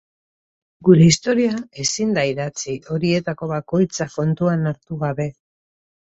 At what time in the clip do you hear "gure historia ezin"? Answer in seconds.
0.87-2.15